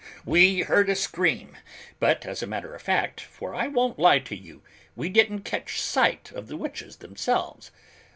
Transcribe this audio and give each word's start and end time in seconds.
We 0.25 0.61
heard 0.61 0.89
a 0.89 0.95
scream, 0.95 1.55
but 1.99 2.25
as 2.25 2.41
a 2.41 2.47
matter 2.47 2.73
of 2.73 2.81
fact, 2.81 3.21
for 3.21 3.53
I 3.53 3.67
won't 3.67 3.99
lie 3.99 4.17
to 4.17 4.35
you, 4.35 4.63
we 4.95 5.09
didn't 5.09 5.43
catch 5.43 5.79
sight 5.79 6.31
of 6.31 6.47
the 6.47 6.57
witches 6.57 6.95
themselves. 6.95 7.69